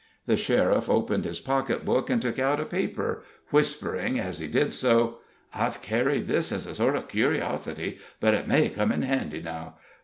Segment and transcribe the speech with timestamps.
[0.25, 5.19] The sheriff opened his pocketbook and took out a paper, whispering as he did so:
[5.53, 9.43] "I've carried this as a sort of a curiosity, but it may come in handy
[9.43, 9.75] now.